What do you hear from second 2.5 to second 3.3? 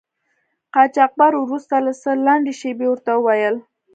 شیبې ورته و